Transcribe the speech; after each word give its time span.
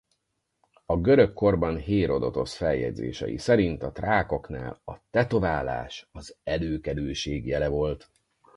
A 0.85 0.97
görög 1.01 1.33
korban 1.33 1.77
Hérodotosz 1.77 2.55
feljegyzései 2.55 3.37
szerint 3.37 3.83
a 3.83 3.91
trákoknál 3.91 4.81
a 4.85 4.97
tetoválás 5.09 6.09
az 6.11 6.37
előkelőség 6.43 7.47
jele 7.47 7.67
volt. 7.67 8.09